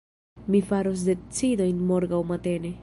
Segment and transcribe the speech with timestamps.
[0.53, 2.79] Mi faros decidojn morgaŭ matene.